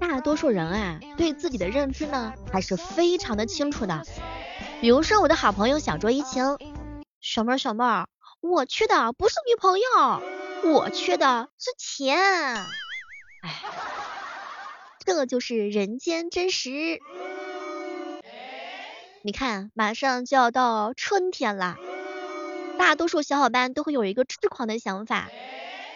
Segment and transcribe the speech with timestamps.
[0.00, 4.04] 大多数人啊，对自己的认知呢，还是非常的清楚的。
[4.80, 6.56] 比如说我的好朋友小卓怡晴，
[7.20, 8.08] 小妹儿小妹儿，
[8.40, 12.18] 我缺的不是女朋友，我缺的是钱。
[13.42, 13.62] 哎，
[15.04, 16.98] 这就是人间真实。
[19.22, 21.76] 你看，马上就要到春天了，
[22.78, 25.28] 大多数小伙伴都会有一个痴狂的想法。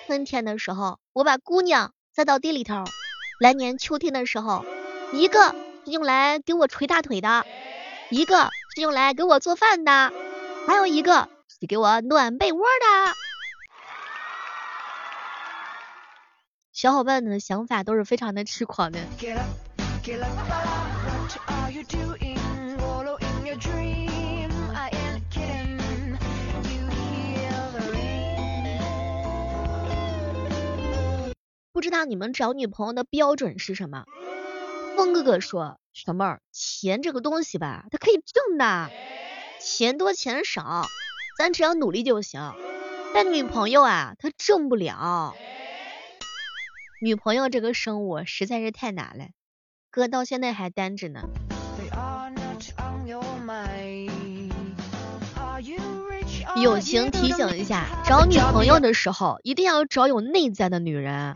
[0.07, 2.85] 春天的时候，我把姑娘栽到地里头；
[3.39, 4.65] 来年秋天的时候，
[5.12, 7.45] 一个是用来给我捶大腿的，
[8.10, 10.12] 一个是用来给我做饭的，
[10.66, 13.15] 还有一个是给我暖被窝的。
[16.73, 18.98] 小伙伴们的想法都是非常的痴狂的。
[31.84, 34.06] 知道你们找女朋友的标准是什么？
[34.97, 38.90] 风哥哥说，小妹儿，钱这个东西吧，它可以挣的，
[39.60, 40.87] 钱多钱少，
[41.37, 42.55] 咱只要努力就行。
[43.12, 45.35] 但女朋友啊，她挣不了。
[47.02, 49.27] 女朋友这个生物实在是太难了，
[49.90, 51.29] 哥到现在还单着呢。
[56.62, 61.35] 友情提醒一下，找女朋友的时候一定要找有内在的女人。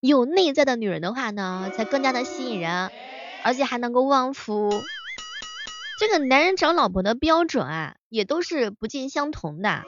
[0.00, 2.90] 有内在的女人的话呢，才更加的吸引人，
[3.42, 4.70] 而且还能够旺夫。
[5.98, 9.82] 这个男人找老婆的标准啊，也都是不尽相同的。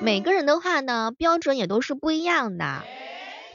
[0.00, 2.84] 每个人的话呢，标准也都是不一样的。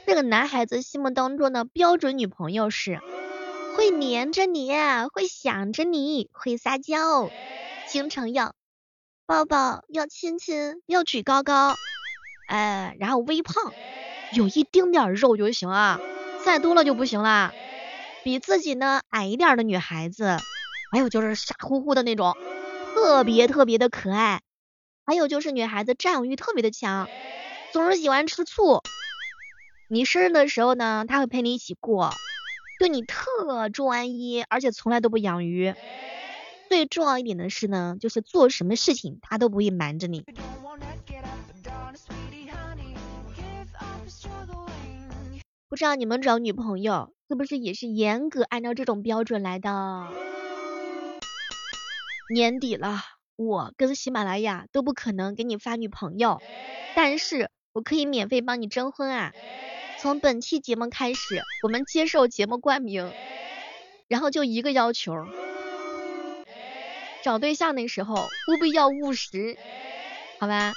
[0.06, 3.00] 这个男孩子心目当中的标准女朋友是
[3.74, 4.70] 会黏着你，
[5.12, 7.30] 会想着你，会撒娇，
[7.88, 8.54] 经常要
[9.24, 11.76] 抱抱，要亲亲，要举高高，
[12.48, 13.72] 哎，然后微胖。
[14.34, 16.00] 有一丁点肉就行啊，
[16.44, 17.52] 再多了就不行啦。
[18.24, 20.38] 比自己呢矮一点的女孩子，
[20.92, 22.36] 还有就是傻乎乎的那种，
[22.94, 24.40] 特别特别的可爱。
[25.04, 27.08] 还有就是女孩子占有欲特别的强，
[27.72, 28.80] 总是喜欢吃醋。
[29.88, 32.14] 你生日的时候呢，她会陪你一起过，
[32.78, 35.74] 对你特专一，而且从来都不养鱼。
[36.68, 40.24] 最重要一点的是呢，就是做什么事情她都不会瞒着你。
[45.72, 50.06] 不知道你们找女朋友是不是也是严格按照这种标准来的？
[52.28, 53.00] 年底了，
[53.36, 56.42] 我跟喜马拉雅都不可能给你发女朋友，
[56.94, 59.32] 但是我可以免费帮你征婚啊！
[59.98, 63.10] 从本期节目开始，我们接受节目冠名，
[64.08, 65.14] 然后就一个要求，
[67.24, 69.56] 找对象的时候务必要务实，
[70.38, 70.74] 好吧？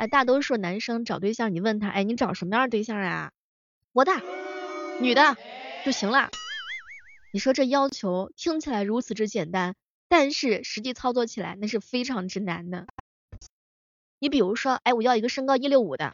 [0.00, 3.30] 哎，大多数男生找对象，你问他，哎，你找什么样的对象啊？
[3.92, 4.22] 我大？
[5.00, 5.36] 女的
[5.84, 6.30] 就行了。
[7.32, 9.74] 你说这要求听起来如此之简单，
[10.08, 12.86] 但是实际操作起来那是非常之难的。
[14.18, 16.12] 你比如说，哎，我要一个身高一六五的，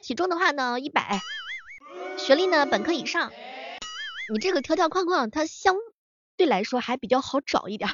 [0.00, 1.20] 体重的话呢一百，
[2.18, 3.32] 学历呢本科以上。
[4.32, 5.76] 你这个条条框框，它相
[6.36, 7.90] 对来说还比较好找一点。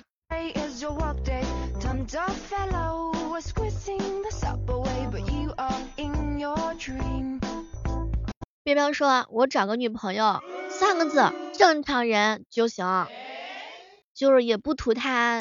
[8.68, 13.06] 别彪说：“我找个女朋友，三个字，正常人就行，
[14.12, 15.40] 就是也不图她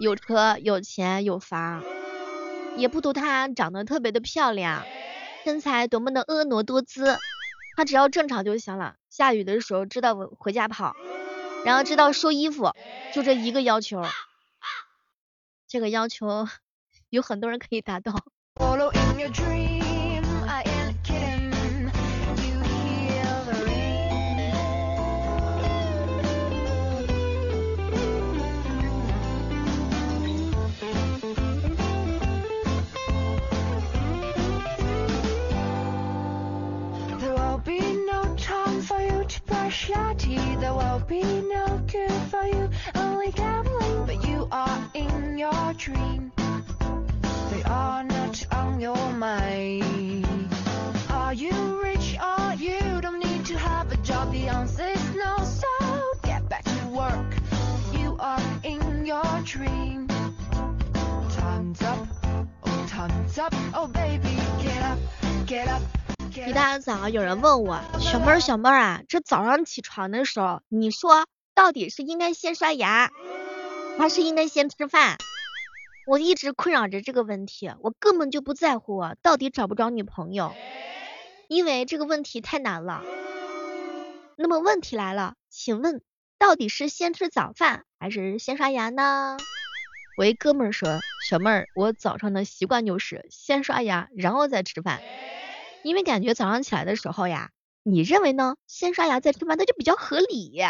[0.00, 1.82] 有车有钱有房，
[2.76, 4.84] 也不图她长得特别的漂亮，
[5.42, 7.18] 身材多么的婀娜多姿，
[7.76, 8.94] 她只要正常就行了。
[9.10, 10.94] 下雨的时候知道回家跑，
[11.64, 12.70] 然后知道收衣服，
[13.12, 14.04] 就这一个要求。
[15.66, 16.46] 这个要求
[17.10, 18.22] 有很多人可以达到。”
[40.36, 42.68] There will be no cure for you.
[42.94, 46.32] Only gambling but you are in your dream.
[47.50, 50.48] They are not on your mind.
[51.10, 54.32] Are you rich or you don't need to have a job?
[54.32, 55.36] The answer is no.
[55.44, 57.34] So get back to work.
[57.92, 60.08] You are in your dream.
[61.30, 62.06] Time's up.
[62.64, 63.54] Oh time's up.
[63.74, 64.98] Oh baby get up.
[65.46, 65.87] Get up
[66.46, 73.10] 一大早有人问我，小妹儿小妹儿啊，这早上起床的时候，你说到底是应该先刷牙，
[73.98, 75.18] 还是应该先吃饭？
[76.06, 80.54] 我一直困扰着这个问题，我根本就不在乎我到底找不着女朋友，
[81.48, 83.02] 因为这个问题太难了。
[84.36, 86.00] 那么问题来了，请问
[86.38, 89.36] 到底是先吃早饭还是先刷牙呢？
[90.16, 90.98] 我一哥们儿说，
[91.28, 95.00] 小妹儿，我早上的习惯就是先刷牙，然后再吃饭，
[95.82, 97.50] 因为感觉早上起来的时候呀，
[97.82, 98.56] 你认为呢？
[98.66, 100.62] 先刷牙再吃饭，那就比较合理。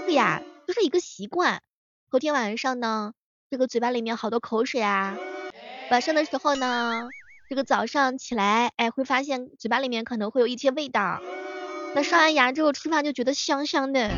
[0.00, 1.62] 这个呀，就是一个习惯。
[2.10, 3.12] 头天晚上呢，
[3.50, 5.16] 这个嘴巴里面好多口水啊，
[5.90, 7.08] 晚上的时候呢，
[7.48, 11.20] 这个早上起来，哎，会发现嘴巴里面可能会有一些味道。
[11.94, 14.10] 那刷完牙之后吃饭就觉得香香的。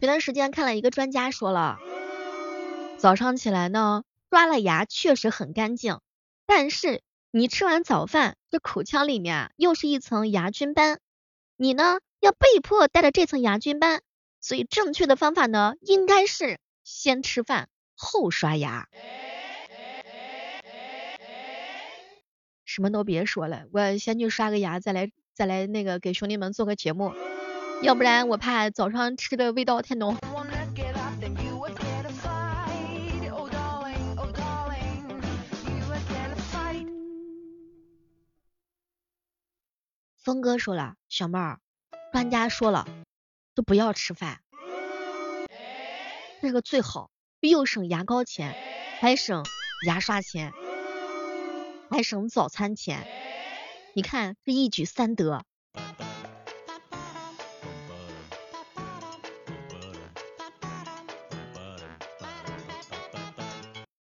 [0.00, 1.78] 前段时间看了一个专家说了，
[2.96, 6.00] 早上起来呢，刷了牙确实很干净，
[6.46, 11.00] 但是你吃完早饭，这口腔里面又是一层牙菌斑，
[11.54, 14.00] 你呢要被迫带着这层牙菌斑，
[14.40, 17.68] 所以正确的方法呢应该是先吃饭。
[17.94, 18.88] 后刷牙，
[22.64, 27.12] 什么都别说了，我先去刷个牙，再来再来那个给兄弟们做个节目，
[27.82, 30.16] 要不然我怕早上吃的味道太浓。
[40.22, 41.58] 峰哥说了，小妹儿，
[42.12, 42.86] 专家说了，
[43.54, 44.40] 都不要吃饭，
[46.42, 47.10] 这个最好。
[47.40, 48.54] 又省牙膏钱，
[49.00, 49.46] 还省
[49.86, 50.52] 牙刷钱，
[51.90, 53.06] 还省早餐钱，
[53.94, 55.42] 你看这一举三得。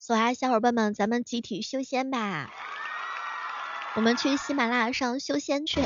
[0.08, 2.48] 走啊小伙伴们，咱们集体修仙吧，
[3.94, 5.82] 我们去喜马拉雅上修仙去。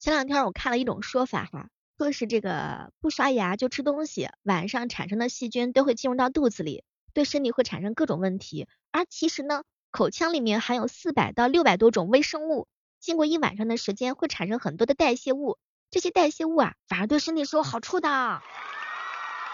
[0.00, 1.68] 前两天我看了一种说法哈，
[1.98, 6.82] 说是这个不刷牙就吃东西，晚上产生的细菌都会进入到肚子里，
[7.14, 8.68] 对身体会产生各种问题。
[8.92, 12.68] 而其实呢，口腔里面含有四百到六百多种微生物，
[13.00, 15.56] 经过一晚上的时间会产生很多的代谢物，
[15.90, 18.42] 这些代谢物啊反而对身体是有好处的。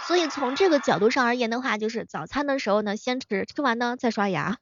[0.08, 4.58] 所以从这个角度上而言的话，就是早餐的时候呢先吃，吃完呢再刷牙。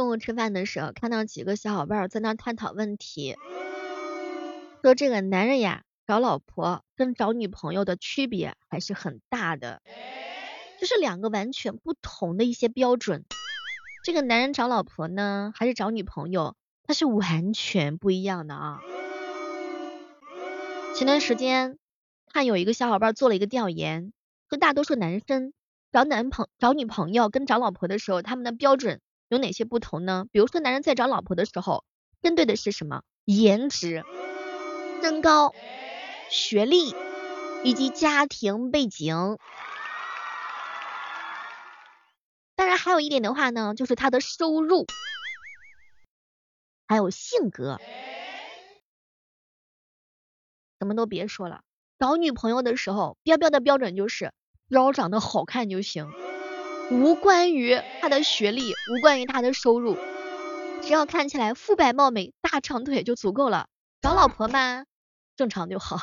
[0.00, 3.36] 中午吃饭的时候，看到几个小伙伴在那探讨问题，
[4.80, 9.82] 说这个男人呀找老婆跟找女朋友的区别还是很大的，
[10.80, 13.26] 就是两个完全不同的一些标准。
[14.02, 18.80] 这个男人找老婆呢，还是找女朋友，他是完全不一样的啊。
[20.96, 21.76] 前段时间
[22.32, 24.14] 看有一个小伙伴做了一个调研，
[24.48, 25.52] 说大多数男生
[25.92, 29.02] 找男朋找女朋友跟找老婆的时候，他们的标准。
[29.30, 30.26] 有哪些不同呢？
[30.32, 31.84] 比如说，男人在找老婆的时候，
[32.20, 33.02] 针对的是什么？
[33.24, 34.04] 颜值、
[35.00, 35.54] 身高、
[36.28, 36.96] 学历
[37.62, 39.38] 以及家庭背景。
[42.56, 44.84] 当然，还有一点的话呢，就是他的收入，
[46.88, 47.78] 还有性格。
[50.80, 51.62] 什么都别说了，
[52.00, 54.32] 找女朋友的时候，标标的标准就是
[54.66, 56.10] 要长得好看就行。
[56.90, 59.96] 无关于他的学历，无关于他的收入，
[60.82, 63.68] 只要看起来肤白貌美、大长腿就足够了。
[64.02, 64.84] 找老婆嘛，
[65.36, 65.98] 正常就好。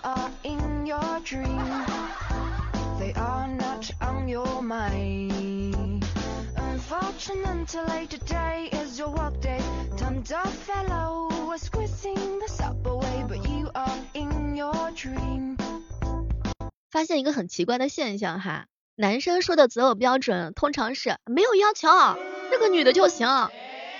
[16.89, 18.67] 发现一个很奇怪的现象哈。
[19.00, 21.88] 男生说的择偶标准通常是没有要求，
[22.50, 23.51] 这个女的就行，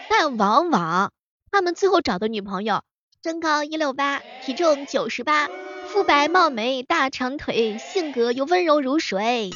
[0.10, 1.14] 但往往
[1.52, 2.82] 他们最后找的女朋友
[3.24, 5.50] 身高一六八，体重九十八，
[5.86, 9.52] 肤白貌美，大长腿，性格又温柔如水。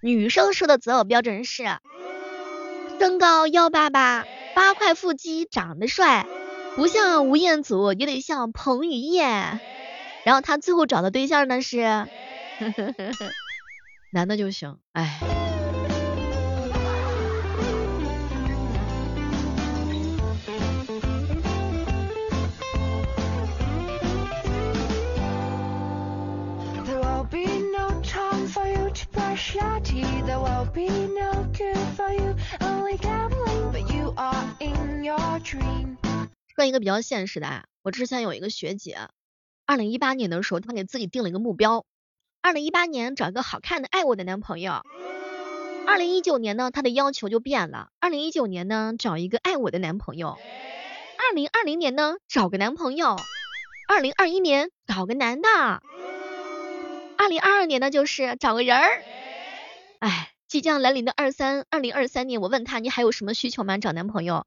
[0.00, 1.64] 女生说的择偶标准是
[2.98, 6.26] 身高幺八八，八块腹肌，长得帅，
[6.76, 9.60] 不像吴彦祖也得像彭于晏。
[10.24, 11.82] 然后他最后找的对象呢是。
[11.82, 13.32] 呵呵呵呵。
[14.16, 15.20] 男的就行，哎。
[26.86, 27.44] There will be
[27.76, 28.90] no time for you.
[30.46, 32.34] I'll be no good for you.
[32.60, 35.98] Only gambling, but you are in your dream.
[36.54, 38.96] 说一个比较现实的啊，我之前有一个学姐，
[39.66, 41.84] 二零一八年的时候，她给自己定了一个目标，
[42.46, 44.84] 二零一八年找一个好看的、爱我的男朋友。
[45.84, 50.38] 二零一九年呢，他的要求就变了，二零一九年呢，找一个爱我的男朋友。
[51.18, 53.16] 二零二零年呢，找个男朋友。
[53.88, 55.48] 二零二一年找个男的。
[57.18, 59.02] 二零二二年呢，就是找个人儿。
[59.98, 63.76] 哎，即将来临的二三二零二三年，我问他你还有什么需求吗？
[63.78, 64.46] 找男朋友？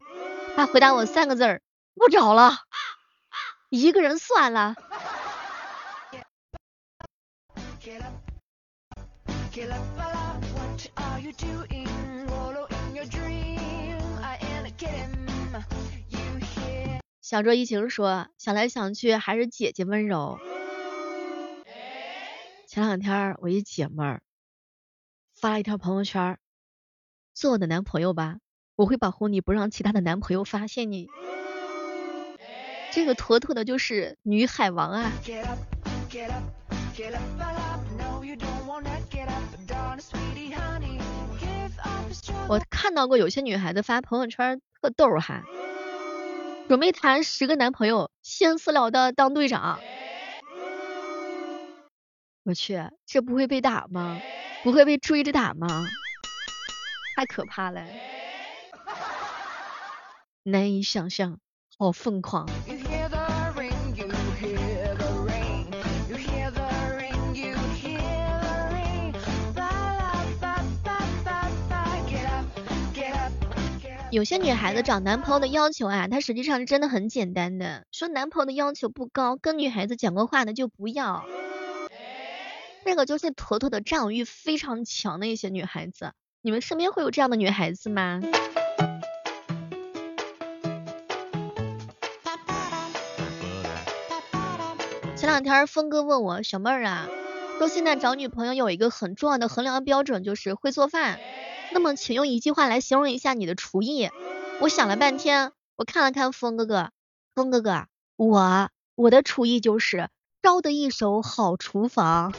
[0.55, 1.61] 他回答我三个字儿。
[1.95, 2.59] 不找了，
[3.69, 4.77] 一个人算了。
[17.21, 20.39] 小卓一晴说，想来想去还是姐姐温柔。
[22.67, 24.21] 前两天我一姐妹儿
[25.35, 26.39] 发了一条朋友圈，
[27.33, 28.37] 做我的男朋友吧，
[28.75, 31.07] 我会保护你不让其他的男朋友发现你。
[32.91, 35.11] 这个妥妥的就是女海王啊！
[42.47, 45.43] 我看到过有些女孩子发朋友圈特逗哈，
[46.67, 49.79] 准备谈十个男朋友，先私聊的当队长。
[52.43, 54.19] 我去，这不会被打吗？
[54.63, 55.67] 不会被追着打吗？
[57.15, 57.85] 太可怕了，
[60.43, 61.39] 难以想象，
[61.77, 62.49] 好疯狂。
[74.11, 77.85] 有些女孩子找男朋友的要求啊，她实际上是真的很简单的。
[77.91, 81.23] 说男朋友的要求不高，跟女孩子讲过话的就不要。
[82.83, 86.13] 这个就是妥妥的占有欲非常强的一些女孩子。
[86.41, 88.19] 你们身边会有这样的女孩子吗？
[95.15, 97.07] 前两天峰哥问我小妹儿啊，
[97.59, 101.19] 说现在找女朋友有一个很重要的衡量标准，就是会做饭。
[101.79, 104.09] 那么，请用一句话来形容一下你的厨艺。
[104.59, 106.91] 我想了半天，我看了看峰哥哥，
[107.33, 110.09] 峰哥哥，我我的厨艺就是
[110.41, 112.33] 招得一手好厨房。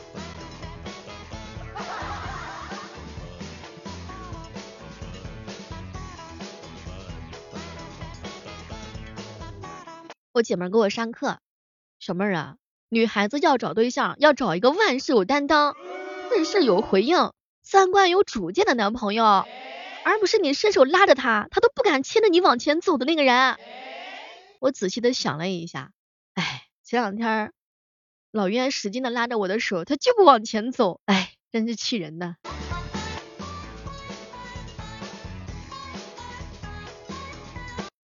[10.32, 11.38] 我姐们给我上课，
[11.98, 12.56] 小妹儿啊，
[12.90, 15.74] 女孩子要找对象，要找一个万事有担当，
[16.28, 17.32] 事事有回应。
[17.62, 19.24] 三观有主见的男朋友，
[20.04, 23.56] 而不是你伸手拉着他，他都不敢牵着你往前走的那个人。
[24.58, 25.92] 我仔细的想了一下，
[26.34, 27.52] 哎，前两天
[28.32, 32.36] 老冤使劲的拉着我的手，他就不往前走，哎，真是气人呐。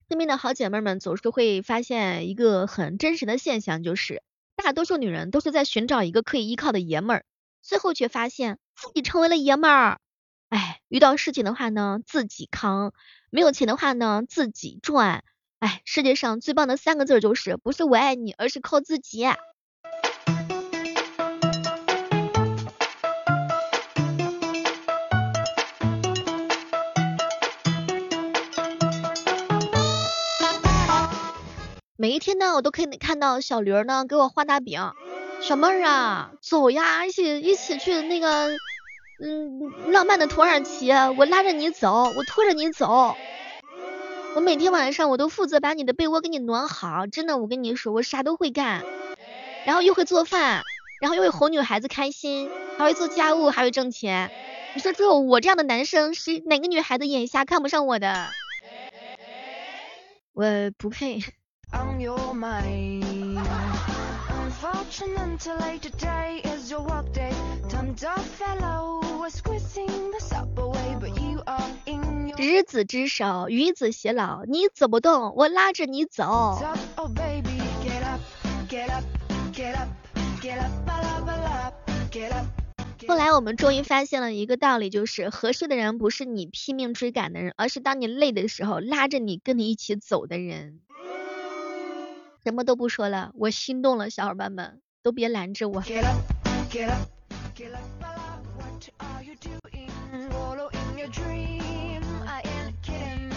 [0.08, 4.22] 身边的好姐妹们总是会发现一个很真实的现象，就是
[4.56, 7.24] 大多数女人都是在寻找一个可以依靠的爷们儿，
[7.62, 8.58] 最后却发现。
[8.84, 9.98] 自己成为了爷们儿，
[10.50, 12.90] 哎，遇到事情的话呢，自己扛；
[13.30, 15.24] 没有钱的话呢，自己赚。
[15.58, 19.26] 哎，世界上最棒的三个字就是，不是我爱你，而是靠自己。
[31.96, 34.92] 每一天呢，我都可以看到小驴儿呢给我画大饼。
[35.40, 38.50] 小妹儿啊，走呀，一起一起去那个，
[39.20, 43.16] 嗯，浪漫的土耳其，我拉着你走，我拖着你走，
[44.34, 48.82] 我每天晚上我都负责把你的被窝给你暖好，真的，我跟你说，我啥都会干，
[49.64, 50.62] 然后又会做饭，
[51.00, 54.32] 然后又会哄女孩子开心，还会做家务，还会挣钱。
[54.74, 58.26] 你说只有我这样的男生，是哪个女孩子眼瞎看不上我的？
[60.32, 60.44] 我
[60.76, 61.20] 不配。
[64.64, 69.03] unfortunately today is your workday，tom dog fellow
[72.36, 74.44] 执子之手，与子偕老。
[74.44, 76.58] 你走不动，我拉着你走。
[83.08, 90.80] 后来我们终于发现了一个道理，就是合适的人不是你拼命追赶的人，而是当你累的时候拉着你跟你一起走的人。
[92.44, 95.82] 什么都不说了，我心动了，小伙伴们都别拦着我。
[99.00, 99.90] Are you doing?
[100.30, 102.02] Along in your dream.
[102.26, 103.32] I am a king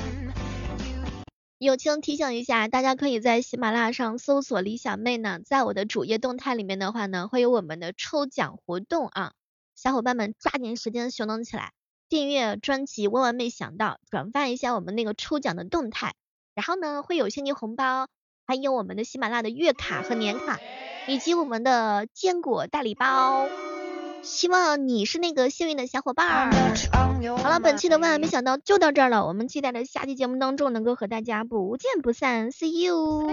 [1.59, 9.31] 友情提醒一下，大家可以在喜马拉雅上搜索李小妹呢，在我的主页动态里面的话呢，会有我们的抽奖活动啊，
[9.75, 11.71] 小伙伴们抓紧时间行动起来。
[12.09, 16.13] 订阅专辑，万万没想到，转发一下我们那个抽奖的动态，
[16.53, 18.07] 然后呢会有现金红包，
[18.45, 20.59] 还有我们的喜马拉雅的月卡和年卡，
[21.07, 23.47] 以及我们的坚果大礼包。
[24.21, 26.51] 希望你是那个幸运的小伙伴。
[27.37, 33.29] 好了，本期的万万没想到就到这儿了，我们期待着下期节目当中能够和大家不见不散，See you。